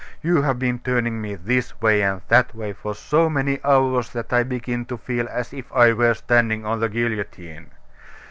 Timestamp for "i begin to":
4.33-4.97